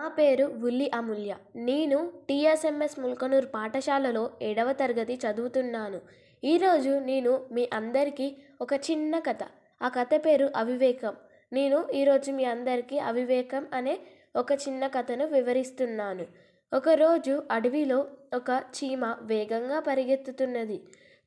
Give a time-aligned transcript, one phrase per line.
[0.00, 1.36] నా పేరు ఉల్లి అమూల్య.
[1.56, 6.00] నేను టీఎస్ఎంఎస్ ముల్కనూరు పాఠశాలలో ఏడవ తరగతి చదువుతున్నాను.
[6.44, 9.38] ఈరోజు నేను మీ అందరికీ ఒక చిన్న కథ.
[9.82, 11.16] ఆ కథ పేరు అవివేకం.
[11.52, 13.98] నేను ఈరోజు మీ అందరికీ అవివేకం అనే
[14.36, 16.26] ఒక చిన్న కథను వివరిస్తున్నాను.
[16.72, 20.80] ఒకరోజు అడవిలో ఒక చీమ వేగంగా పరిగెత్తుతున్నది.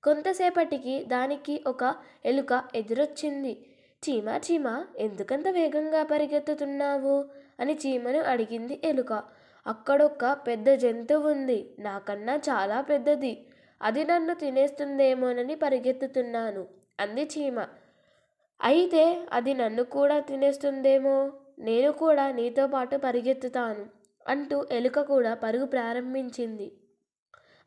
[0.03, 1.95] కొంతసేపటికి దానికి ఒక
[2.25, 3.53] ఎలుక ఎదురొచ్చింది.
[4.03, 7.25] చీమ చీమ ఎందుకంత వేగంగా పరిగెత్తుతున్నావు?
[7.61, 9.13] అని చీమను అడిగింది ఎలుక.
[9.67, 11.69] అక్కడొక్క పెద్ద జంతువు ఉంది.
[11.79, 13.45] నాకన్నా చాలా పెద్దది.
[13.81, 16.67] అది నన్ను తినేస్తుందేమోనని పరిగెత్తుతున్నాను
[16.99, 17.65] అంది చీమ.
[18.61, 21.31] అయితే అది నన్ను కూడా తినేస్తుందేమో?
[21.59, 23.85] నేను కూడా నీతో పాటు పరిగెత్తుతాను
[24.27, 26.71] అంటూ ఎలుక కూడా పరుగు ప్రారంభించింది.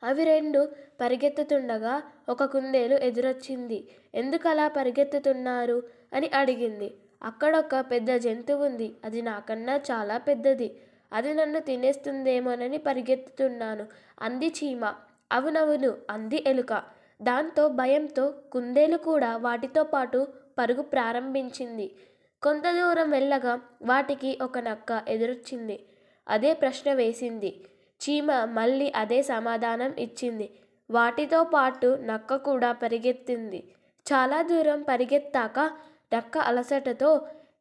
[0.03, 0.69] అవి రెండు
[1.01, 3.89] పరిగెత్తుతుండగా ఒక కుందేలు ఎదురొచ్చింది.
[4.15, 5.83] ఎందుకలా పరిగెత్తుతున్నారు?
[6.13, 6.95] అని అడిగింది.
[7.25, 10.77] అక్కడొక పెద్ద జంతువు ఉంది అది నాకన్నా చాలా పెద్దది.
[11.13, 13.87] అది నన్ను తినేస్తుందేమోనని పరిగెత్తుతున్నాను.
[14.23, 14.95] అంది చీమ.
[15.33, 16.83] అవునవును అంది ఎలుక.
[17.23, 20.27] దాంతో భయంతో కుందేలు కూడా వాటితో పాటు
[20.59, 21.95] పరుగు ప్రారంభించింది.
[22.43, 25.81] కొంత దూరం వెళ్ళగా వాటికి ఒక నక్క ఎదురొచ్చింది.
[26.29, 27.61] అదే ప్రశ్న వేసింది.
[28.01, 30.51] చీమ మళ్ళీ అదే సమాధానం ఇచ్చింది.
[30.91, 33.65] వాటితో పాటు నక్క కూడా పరిగెత్తింది.
[34.13, 35.71] చాలా దూరం పరిగెత్తాక
[36.15, 37.11] డక్క అలసటతో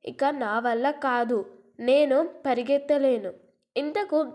[0.05, 1.45] ఇక నా వల్ల కాదు
[1.79, 3.31] నేను పరిగెత్తలేను.
[3.77, 4.25] ఇంతకు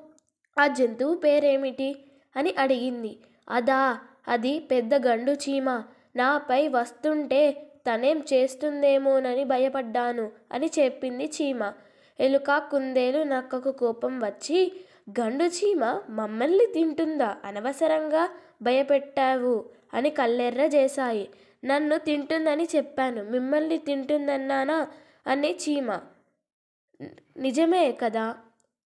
[0.59, 1.91] ఆ జంతువు పేరేమిటి?
[2.37, 3.17] అని అడిగింది.
[3.51, 3.99] అదా
[4.29, 5.83] అది పెద్ద గండు చీమ.
[6.17, 7.51] నాపై వస్తుంటే
[7.91, 11.73] తనేం చేస్తుందేమోనని భయపడ్డాను అని చెప్పింది చీమ.
[12.21, 14.73] ఎలుక కుందేలు నక్కకు కోపం వచ్చి
[15.21, 17.37] గండు చీమ మమ్మల్ని తింటుందా?
[17.45, 18.29] అనవసరంగా
[18.63, 19.65] భయపెట్టావు
[19.95, 21.29] అని కల్లెర్ర చేశాయి.
[21.65, 23.25] నన్ను తింటుందని చెప్పాను.
[23.25, 24.89] మిమ్మల్ని తింటుందన్నానా?
[25.27, 26.01] అనే చీమ.
[27.37, 28.37] నిజమే కదా?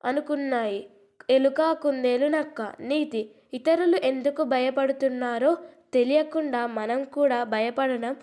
[0.05, 0.91] అనుకున్నాయి.
[1.31, 2.63] ఎలుక కుందేలు నక్క.
[2.81, 3.31] నీతి.
[3.55, 5.59] ఇతరులు ఎందుకు భయపడుతున్నారో
[5.95, 8.17] తెలియకుండా మనం కూడా భయపడడం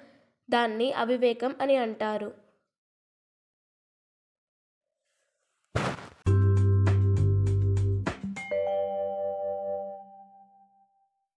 [0.50, 2.47] దాన్ని అవివేకం అని అంటారు.